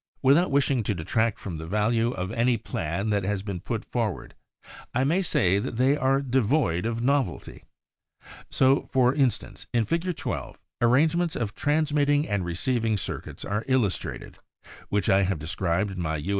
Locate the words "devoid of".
6.23-7.03